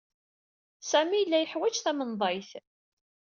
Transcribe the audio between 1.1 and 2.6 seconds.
yella yeḥwaj tamenḍayt.